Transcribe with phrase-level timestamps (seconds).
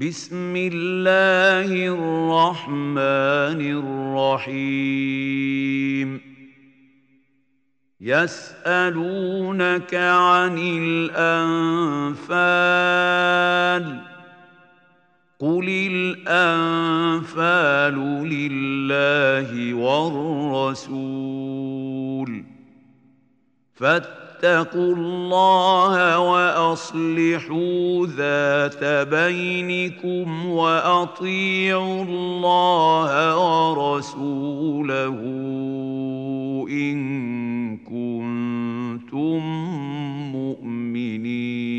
[0.00, 3.60] بسم الله الرحمن
[4.46, 6.20] الرحيم.
[8.00, 12.18] يسألونك عن الأنفال.
[15.38, 15.68] قل
[16.28, 17.94] الأنفال
[18.28, 20.98] لله والرسول.
[24.42, 33.36] فاتقوا الله وأصلحوا ذات بينكم وأطيعوا الله
[33.70, 35.18] ورسوله
[36.70, 36.98] إن
[37.78, 39.40] كنتم
[40.32, 41.78] مؤمنين.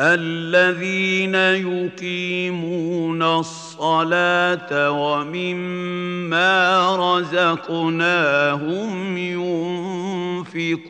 [0.00, 6.56] الذين يقيمون الصلاة ومما
[7.18, 9.16] رزقناهم
[10.46, 10.88] ينفقون.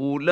[0.00, 0.22] أولئك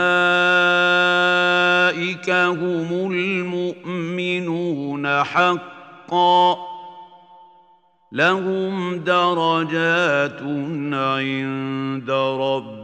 [2.30, 6.56] هم المؤمنون حقا.
[8.12, 10.40] لهم درجات
[10.92, 12.83] عند ربهم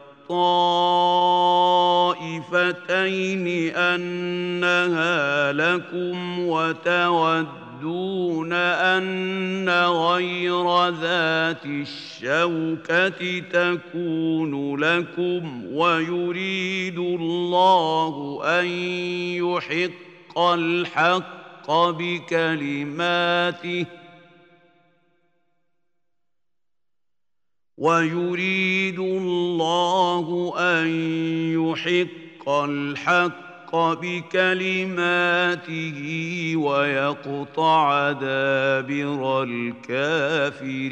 [2.11, 18.65] الطائفتين أنها لكم وتودون تودون أن غير ذات الشوكة تكون لكم ويريد الله أن
[19.35, 23.05] يحق الحق بكلماته
[27.81, 30.87] ويريد الله أن
[31.53, 35.97] يحق الحق بكلماته
[36.55, 40.91] ويقطع دابر الكافرين.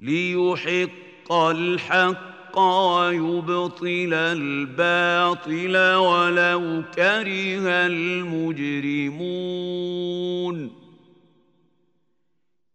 [0.00, 9.22] ليحق الحق ويبطل الباطل ولو كره المجرمون.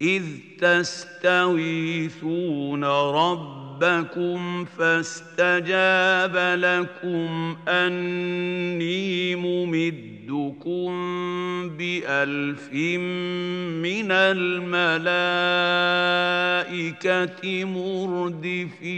[0.01, 0.23] إذ
[0.59, 2.03] تستغيثون
[2.83, 10.89] رب ربكم فاستجاب لكم أني ممدكم
[11.77, 14.65] بألف من الملائكة
[17.65, 18.97] مردفين.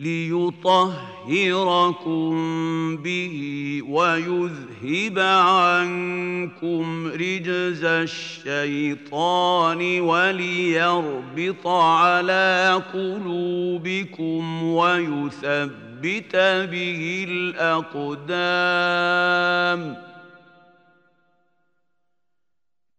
[0.00, 1.26] ليطهركم
[2.96, 3.36] به
[3.88, 9.20] ويذهب عنكم رجز الشيطان
[10.00, 16.36] وليربط على قلوبكم ويثبت
[16.70, 18.50] به الأقدام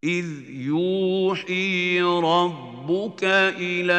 [0.03, 3.23] إذ يوحي رب ربك
[3.59, 3.93] إلى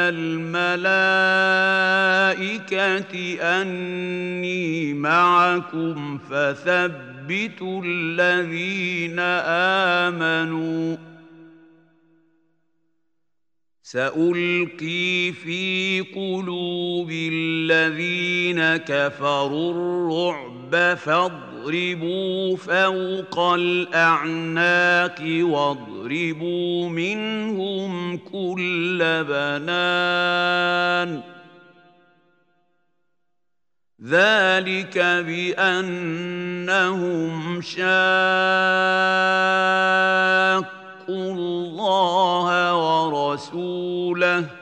[2.34, 9.18] الملائكة أني معكم فثبتوا الذين
[10.08, 10.96] آمنوا.
[13.82, 20.96] سألقي في قلوب الذين كفروا الرعب
[21.62, 28.98] فاضربوا فوق الأعناق واضربوا منهم كل
[29.28, 31.20] بنان.
[34.04, 36.02] ذلك بأنهم
[37.62, 37.82] شاقوا
[41.08, 44.61] الله ورسوله.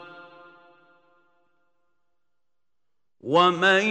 [3.23, 3.83] ومن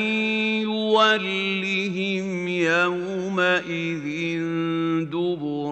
[0.66, 4.06] يولهم يومئذ
[5.06, 5.69] دبره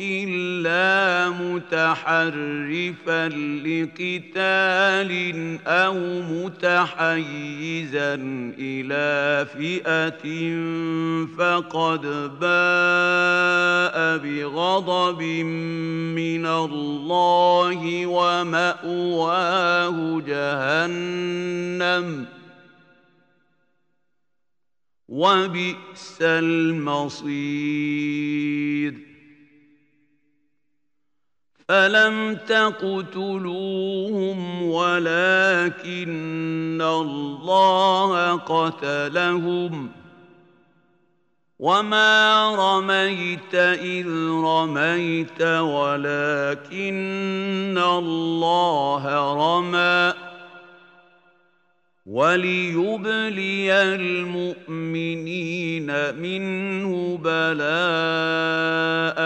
[0.00, 3.28] إلا متحرفا
[3.64, 5.12] لقتال
[5.66, 8.14] أو متحيزا
[8.58, 10.24] إلى فئة
[11.38, 12.02] فقد
[12.40, 15.22] باء بغضب
[16.14, 19.96] من الله ومأواه
[20.26, 21.58] جهنم
[25.08, 28.94] وبئس المصير.
[31.68, 39.88] فلم تقتلوهم ولكن الله قتلهم.
[41.58, 44.08] وما رميت إذ
[44.44, 46.98] رميت ولكن
[47.78, 50.27] الله رمى.
[52.08, 59.18] وليبلي المؤمنين منه بلاء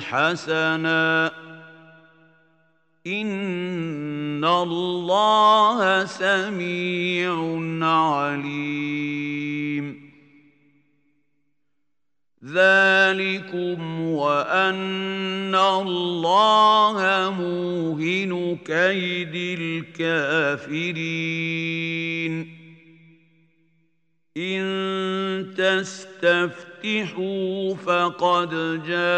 [0.00, 1.32] حسنا.
[3.06, 10.07] إن الله سميع عليم.
[12.54, 19.58] ذلكم وأن الله موهن كيد
[19.98, 20.98] الكافرين.
[24.36, 24.64] إن
[25.56, 28.50] تستفتحوا فقد
[28.86, 29.08] جاءكم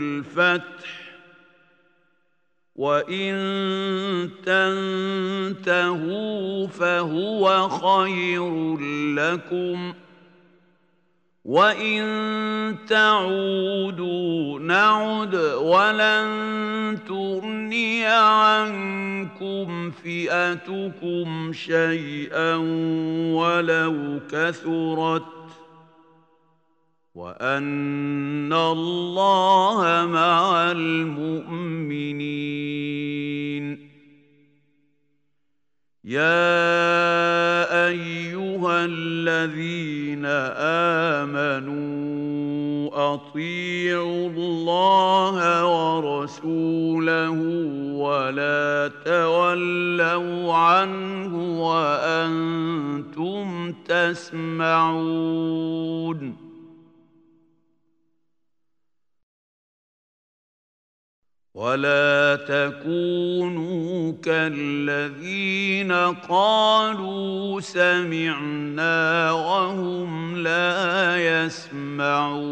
[0.00, 0.86] الفتح
[2.76, 3.36] وإن
[5.56, 8.78] تنتهوا فهو خير
[9.14, 9.94] لكم.
[11.46, 22.54] وان تعودوا نعد ولن تغني عنكم فئتكم شيئا
[23.34, 25.22] ولو كثرت
[27.14, 32.16] وان الله مع المؤمنين
[36.04, 38.35] يا ايها
[38.70, 40.26] الذين
[41.26, 47.30] آمنوا أطيعوا الله ورسوله
[47.94, 53.46] ولا تولوا عنه وأنتم
[53.88, 55.26] تسمعون
[61.56, 65.92] ولا تكونوا كالذين
[66.28, 72.46] قالوا سمعنا وهم لا يسمعون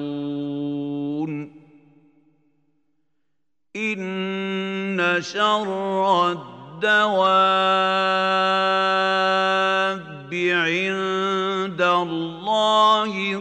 [3.77, 6.55] ان شر الدواب
[10.35, 13.41] عند الله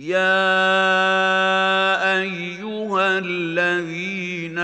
[0.00, 0.20] يا
[2.20, 4.58] ايها الذين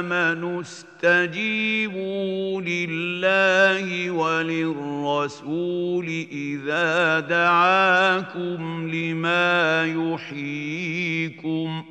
[0.00, 11.84] امنوا استجيبوا لله وللرسول اذا دعاكم لما يحييكم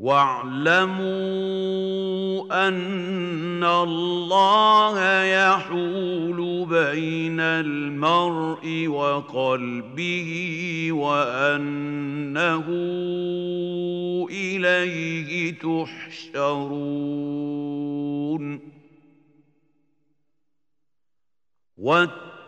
[0.00, 1.08] واعلموا
[2.68, 10.28] أن الله يحول بين المرء وقلبه
[10.92, 12.64] وأنه
[14.30, 15.54] إليه
[16.30, 16.80] تحشرون.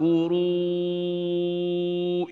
[0.00, 0.36] واذكروا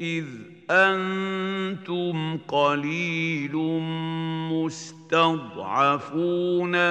[0.00, 0.24] إذ
[0.70, 3.56] أنتم قليل
[4.52, 5.92] مستضعفون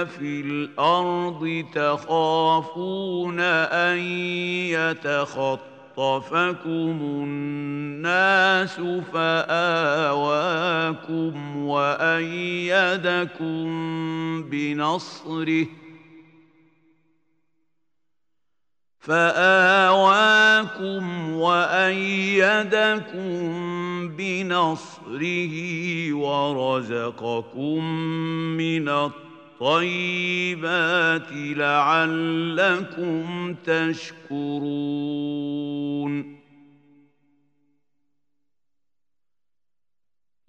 [0.06, 3.98] في الأرض تخافون أن
[4.98, 5.60] يتخطفكم
[7.02, 8.82] الناس
[9.14, 10.54] فآواكم
[11.66, 13.44] وأيدكم
[14.44, 15.66] بنصره
[19.04, 23.24] فآواكم وأيدكم
[24.18, 25.54] بنصره
[26.14, 27.84] ورزقكم
[28.58, 28.90] من
[29.60, 33.26] الطيبات لعلكم
[33.66, 34.44] تشكرون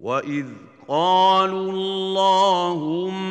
[0.00, 0.46] واذ
[0.88, 3.22] قالوا اللهم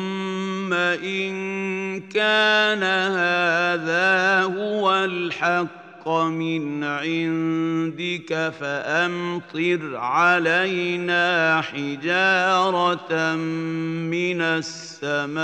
[0.72, 15.40] ان كان هذا هو الحق من عندك فامطر علينا حجاره من السماء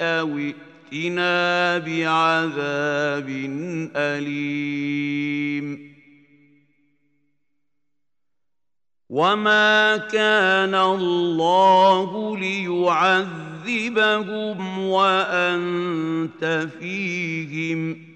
[0.00, 0.38] أو
[0.92, 3.28] ائتنا بعذاب
[3.96, 5.87] اليم
[9.10, 13.28] وما كان الله ليعذبهم
[14.78, 18.08] وانت فيهم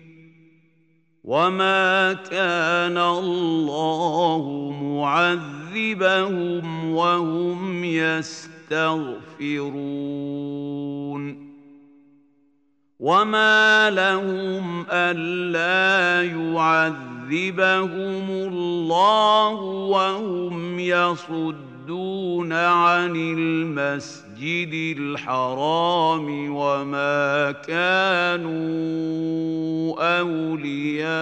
[1.25, 9.33] وما كان الله معذبهم وهم يستغفرون
[13.03, 19.55] وما لهم الا يعذبهم الله
[19.91, 28.53] وهم يصدون عن المسجد الحرام وما كانوا
[30.21, 31.13] اولياءه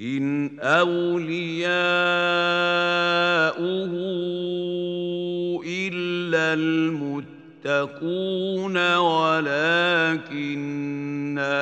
[0.00, 1.68] إن أولياؤه
[5.66, 6.54] إلا
[7.64, 8.16] المتقون
[8.96, 10.18] ولكن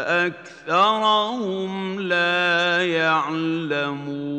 [0.06, 4.36] أكثرهم لا يعلمون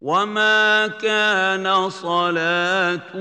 [0.00, 3.12] وما كان صلاتهم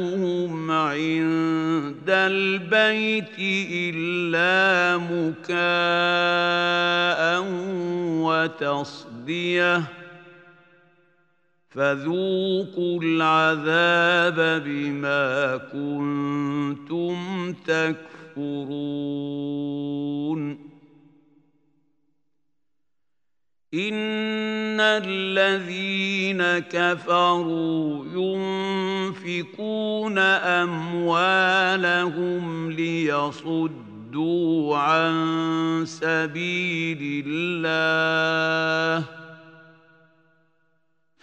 [0.72, 3.40] عند البيت
[3.72, 5.58] الا مكاء
[8.22, 9.84] وتصديه
[11.70, 17.16] فذوقوا العذاب بما كنتم
[17.54, 19.08] تكفرون
[23.78, 28.06] ان الذين كفروا
[29.24, 30.18] ينفقون
[30.98, 33.78] اموالهم ليصدوا
[34.78, 39.06] عن سبيل الله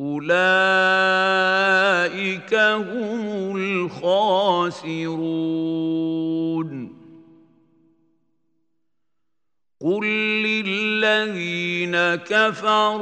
[0.00, 0.24] أولئك
[2.54, 5.00] هم الخاسرون.
[9.80, 10.04] قل
[10.44, 13.00] للذين كفروا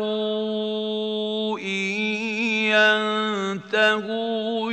[1.59, 1.65] إن
[3.65, 4.73] ينتهوا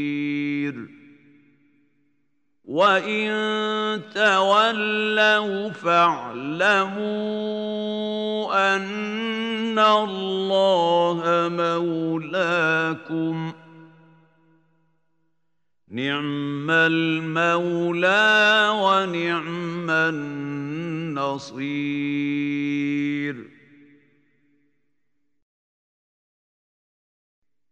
[2.65, 7.05] وإن تولوا فاعلموا
[9.75, 13.53] ان الله مولاكم
[15.91, 21.65] نعم المولى ونعم النصير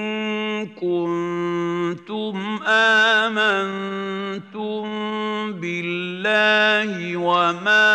[6.31, 7.91] بالله وما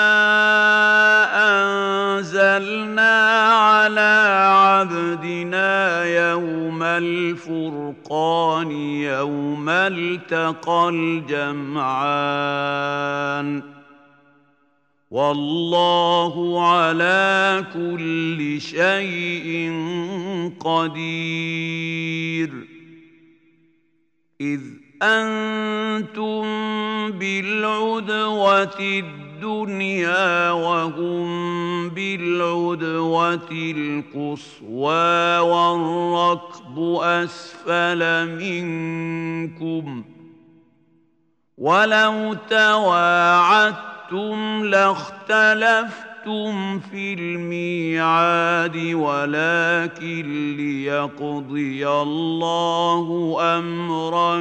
[1.35, 3.17] أنزلنا
[3.49, 4.17] على
[4.53, 8.71] عبدنا يوم الفرقان
[9.01, 11.97] يوم التقى الجمعان.
[15.11, 19.73] والله على كل شيء
[20.61, 22.51] قدير.
[24.41, 24.61] إذ
[25.03, 26.43] أنتم
[27.11, 40.05] بالعدوة الدنيا وهم بالعدوة القصوى والركب أسفل منكم
[41.59, 43.87] ولو تواعدتم
[44.65, 44.65] شئتم
[46.27, 54.37] لاختلفتم في الميعاد ولكن ليقضي الله امرا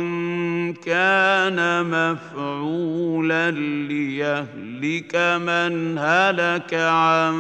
[0.86, 3.52] كان مفعولا
[3.88, 7.36] ليهلك من هلك عن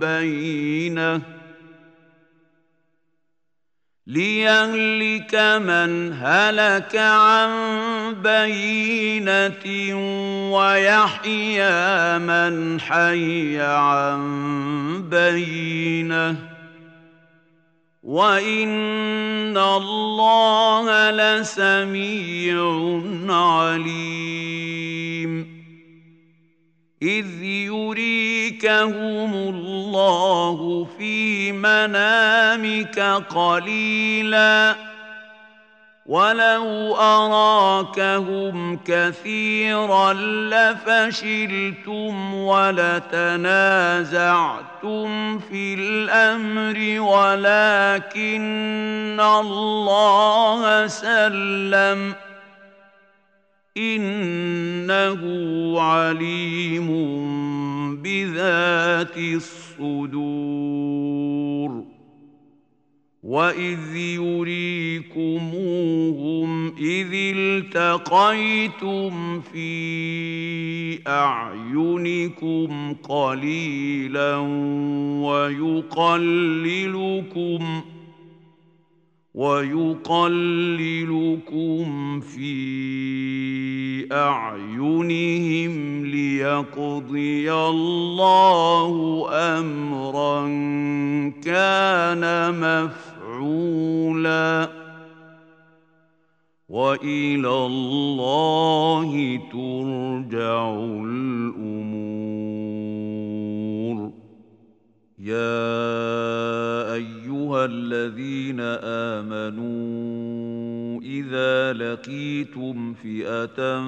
[0.00, 1.41] بينه
[4.06, 7.52] ليهلك من هلك عن
[8.22, 9.64] بينه
[10.52, 16.36] ويحيى من حي عن بينه
[18.02, 22.58] وان الله لسميع
[23.28, 24.72] عليم
[27.02, 32.98] إذ يريكهم الله في منامك
[33.34, 34.74] قليلا.
[36.06, 40.12] ولو أراكهم كثيرا
[40.52, 43.38] لفشلتم ولتنازعتم
[45.38, 48.32] في الأمر ولكن
[49.20, 52.31] الله سلم ۖ.
[53.76, 55.20] إنه
[55.80, 56.88] عليم
[58.02, 60.72] بذات الصدور
[63.22, 65.52] وإذ يريكموهم
[66.76, 74.36] إذ التقيتم في أعينكم قليلا
[75.22, 76.82] ويقللكم
[79.34, 80.20] ويقللكم
[82.20, 82.52] في
[84.12, 90.42] أعينهم ليقضي الله أمرا
[91.44, 94.70] كان مفعولا.
[96.68, 102.02] وإلى الله ترجع الأمور.
[105.18, 107.11] يا
[107.52, 108.60] أيها الذين
[109.20, 113.80] آمنوا إذا لقيتم فئة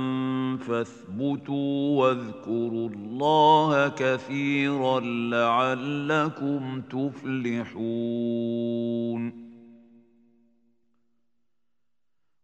[0.57, 5.01] فاثبتوا واذكروا الله كثيرا
[5.31, 7.85] لعلكم تفلحون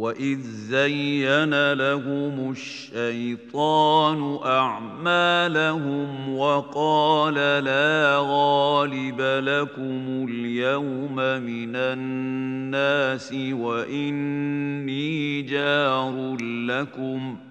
[0.00, 7.34] واذ زين لهم الشيطان اعمالهم وقال
[7.64, 17.49] لا غالب لكم اليوم من الناس واني جار لكم ۖ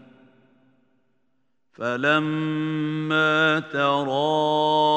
[1.74, 4.92] فلما تراءت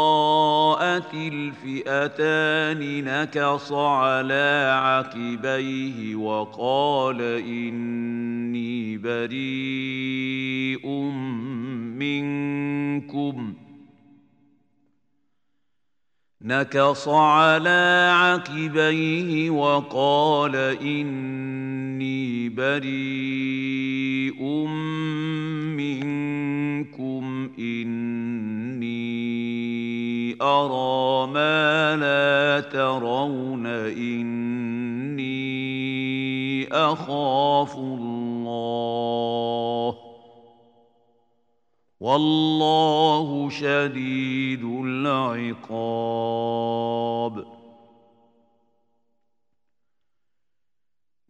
[1.14, 10.86] الفئتان نكص على عقبيه وقال اني بريء
[11.98, 13.54] منكم
[16.42, 24.42] نكص على عقبيه وقال اني بريء
[25.76, 26.21] منكم
[27.58, 29.02] إني
[30.42, 35.42] أرى ما لا ترون إني
[36.72, 38.52] أخاف الله
[42.00, 45.92] والله شديد العقاب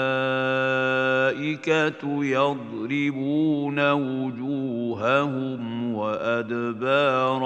[2.24, 5.60] يضربون وجوههم
[5.94, 7.42] وأدبارهم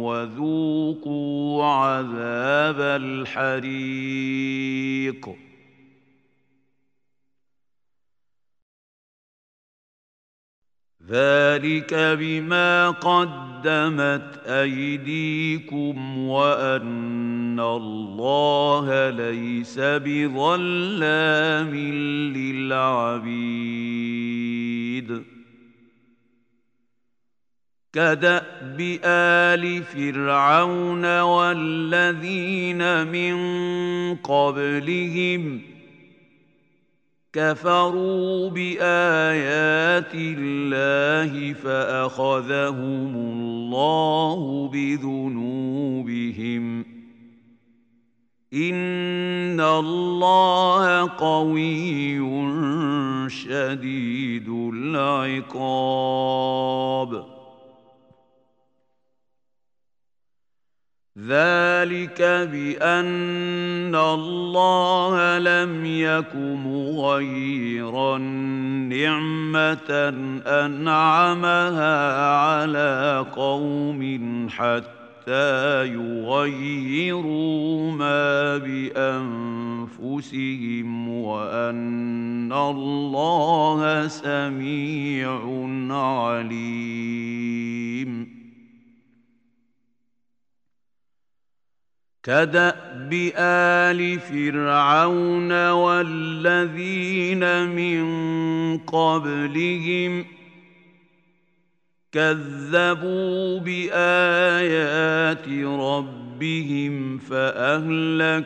[0.00, 4.42] وذوقوا عذاب الحريق
[11.12, 21.74] ذلك بما قدمت أيديكم وأن الله ليس بظلام
[22.36, 23.52] للعبيد
[27.92, 33.36] كدأب آل فرعون والذين من
[34.16, 35.71] قبلهم ۖ
[37.32, 45.32] كفروا بآيات الله فأخذهم الله بذنوبهم.
[48.54, 52.18] إن الله قوي
[53.28, 55.82] شديد العقاب.
[61.18, 62.22] ذلك
[62.52, 68.18] بأن الله لم يك مغيرا
[68.88, 70.14] نعمة
[70.46, 79.88] أنعمها على قوم حتى يغيروا ما بأنفسهم
[81.08, 85.40] وأن الله سميع
[85.90, 87.41] عليم.
[92.22, 98.04] كداب ال فرعون والذين من
[98.78, 100.24] قبلهم
[102.12, 108.42] كذبوا بايات ربهم فاهلكناهم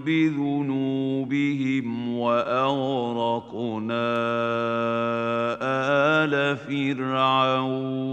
[0.00, 1.86] بذنوبهم
[2.18, 3.90] واغرقنا
[5.62, 8.10] ال فرعون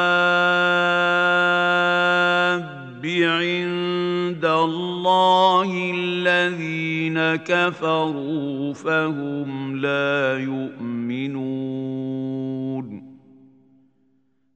[3.06, 11.04] عند الله الذين كفروا فهم لا يؤمنون.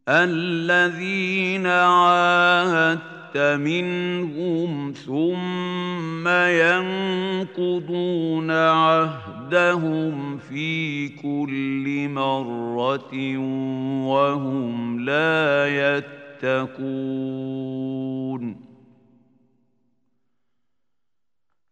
[0.10, 6.28] الذين عاهدت منهم ثم
[7.48, 13.38] ينقضون عهدهم في كل مرة
[14.08, 15.68] وهم لا
[15.98, 16.68] يتقون.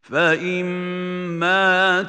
[0.01, 2.03] فإما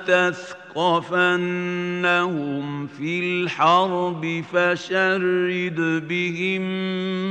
[0.77, 6.62] تثقفنهم في الحرب فشرد بهم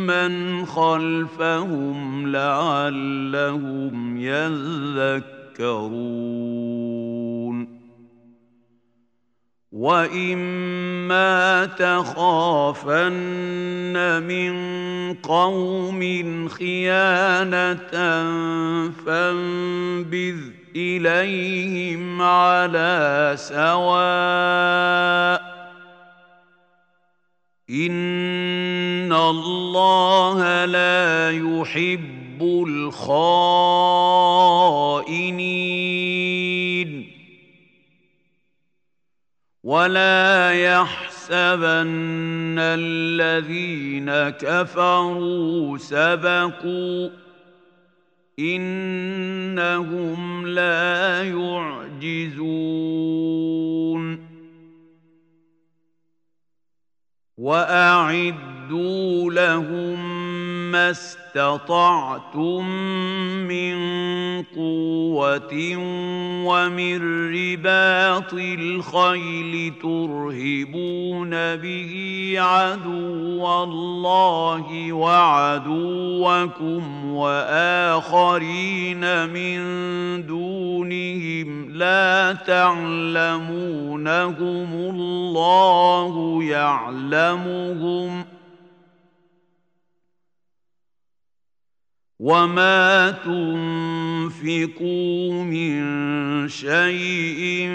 [0.07, 6.05] من خلفهم لعلهم يذكرون.
[9.71, 13.13] واما تخافن
[14.23, 14.53] من
[15.13, 16.01] قوم
[16.47, 17.91] خيانه
[19.05, 23.85] فانبذ إليهم على سواء
[27.69, 33.05] إن الله لا يحب الخائنين
[39.63, 47.24] ولا يحسبن الذين كفروا سبقوا
[48.39, 52.65] إنهم لا يعجزون.
[57.37, 60.15] وأعدوا لهم
[60.71, 62.69] ما استطعتم
[63.47, 63.75] من
[66.45, 66.97] ومن
[67.33, 71.93] رباط الخيل ترهبون به
[72.37, 78.49] عدو الله وعدوكم وآخرين
[79.29, 79.59] من
[80.25, 83.53] دونهم لا تعلمونهم
[84.73, 88.34] الله يعلمهم ۖ
[92.19, 94.73] وما تنفقوا
[95.43, 97.69] من شيء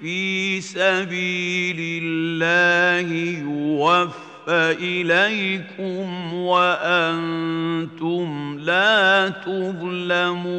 [0.00, 10.52] في سبيل الله يوفى اليكم وأنتم لا تظلمون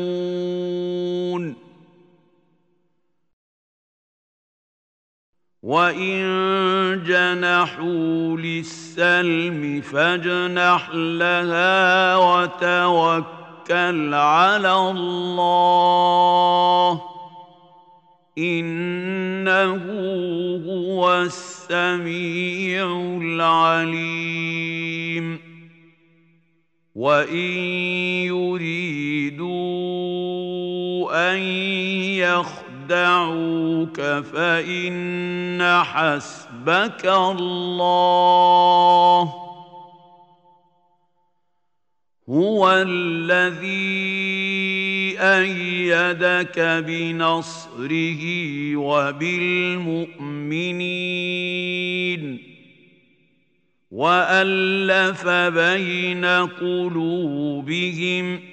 [5.64, 15.42] وان جنحوا للسلم فاجنح لها وتوكل على الله
[18.38, 19.84] انه
[20.68, 22.86] هو السميع
[23.22, 24.74] العليم
[26.96, 27.38] وان
[28.28, 29.74] يريدوا
[31.34, 31.38] ان
[32.18, 38.14] يخ يخدعوك فإن حسبك الله.
[42.30, 43.74] هو الذي
[45.20, 48.24] أيدك بنصره
[48.76, 50.14] وبالمؤمنين
[53.92, 56.26] وألف بين
[56.60, 58.53] قلوبهم ۖ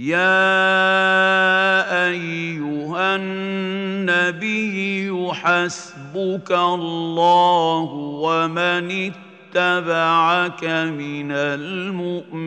[0.00, 0.16] يا
[2.08, 7.82] ايها النبي حسبك الله
[8.24, 9.12] ومن
[9.52, 12.40] اتبعك من المؤمنين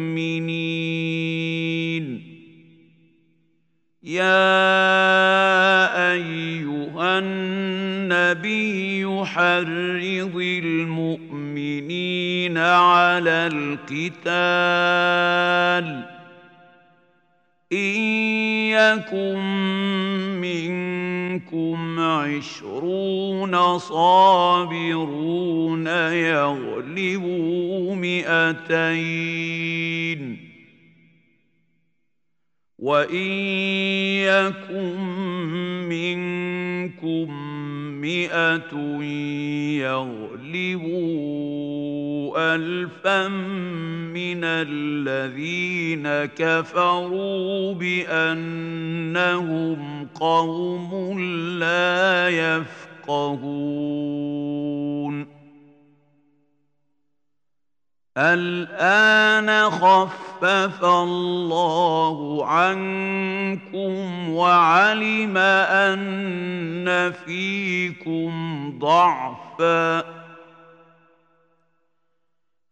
[4.03, 4.33] يا
[6.11, 13.49] ايها النبي حرض المؤمنين على
[13.93, 15.33] القتال
[17.73, 17.95] إن
[18.69, 19.39] يكن
[20.41, 29.33] منكم عشرون صابرون يغلبوا مئتين
[32.79, 33.31] وإن
[34.27, 34.99] يكن
[35.89, 37.27] منكم
[38.01, 38.73] مئة
[39.81, 41.92] يغلبوا
[42.37, 48.87] ألفا من الذين كفروا بأنهم
[50.15, 51.19] قوم
[51.59, 53.83] لا يفقهون.
[58.17, 68.31] الآن خفف الله عنكم وعلم أن فيكم
[68.79, 70.22] ضعفاً.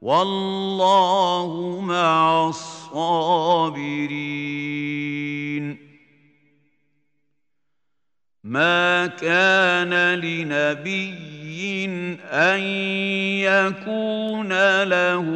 [0.00, 3.20] والله مع الصابرين.
[8.44, 11.84] ما كان لنبي
[12.30, 12.60] أن
[13.40, 15.26] يكون له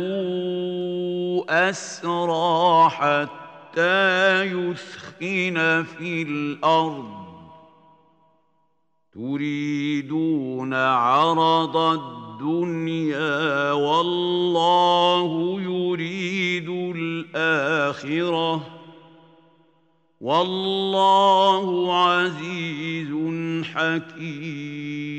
[1.48, 7.24] أسرى حتى يثخن في الأرض.
[9.14, 12.23] تريدون عرض الدنيا
[13.72, 18.66] والله يريد الآخرة.
[20.20, 23.08] والله عزيز
[23.64, 25.14] حكيم.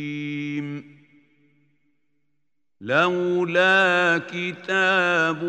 [2.81, 5.43] لولا كتاب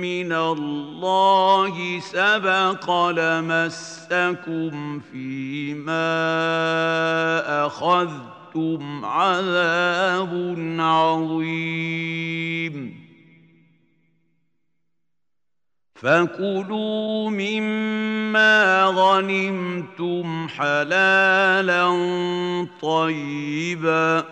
[0.00, 6.06] من الله سبق لمسكم فيما
[7.66, 8.41] اخذتم
[9.04, 12.72] عذاب عظيم.
[15.94, 21.86] فكلوا مما غنمتم حلالا
[22.82, 24.24] طيبا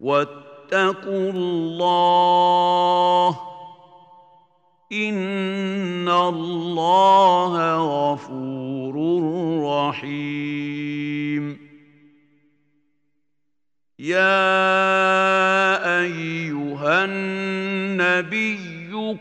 [0.00, 3.40] واتقوا الله
[4.92, 8.94] إن الله غفور
[9.88, 11.69] رحيم.
[14.00, 18.58] يا ايها النبي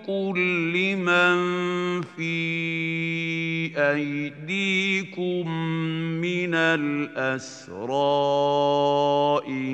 [0.07, 0.39] قل
[0.73, 2.32] لمن في
[3.77, 5.51] أيديكم
[6.21, 7.88] من الأسرى
[9.47, 9.65] إن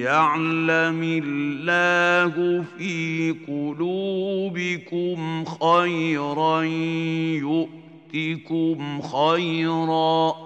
[0.00, 6.62] يعلم الله في قلوبكم خيرا
[8.12, 10.45] يؤتكم خيرا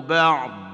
[0.00, 0.64] بعض.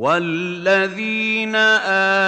[0.00, 1.56] والذين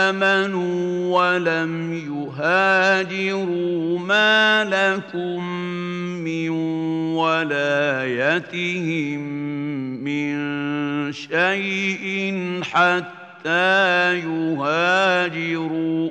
[0.09, 5.45] امنوا ولم يهاجروا ما لكم
[6.25, 6.51] من
[7.17, 9.21] ولايتهم
[10.05, 10.33] من
[11.13, 16.11] شيء حتى يهاجروا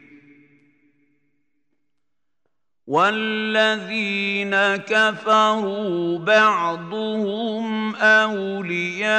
[2.91, 9.15] والذين كفروا بعضهم أولياء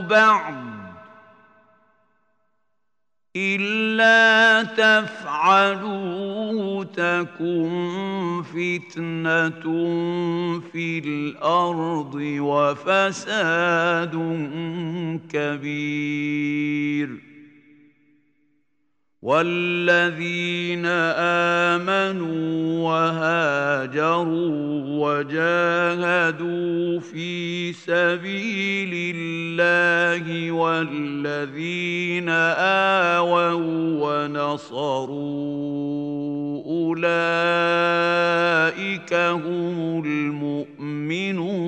[0.00, 0.54] بعض
[3.36, 6.04] إلا تفعلوا
[6.84, 9.62] تكن فتنة
[10.72, 14.12] في الأرض وفساد
[15.32, 17.35] كبير
[19.22, 24.50] والذين امنوا وهاجروا
[25.06, 33.52] وجاهدوا في سبيل الله والذين اووا
[34.26, 35.16] ونصروا
[36.66, 37.06] اولئك
[39.14, 41.60] هم المؤمنون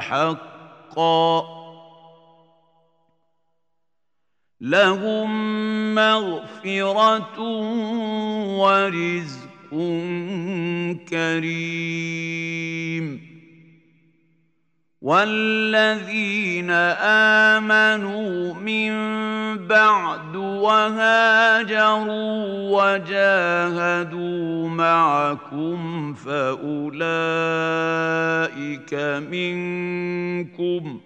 [0.00, 1.55] حقا
[4.66, 7.40] لهم مغفرة
[8.58, 9.70] ورزق
[11.10, 12.56] كريم.
[15.02, 16.70] والذين
[17.60, 18.92] آمنوا من
[19.66, 22.06] بعد وهاجروا
[22.96, 27.14] وجاهدوا معكم فأولئك
[29.30, 31.05] منكم ۖ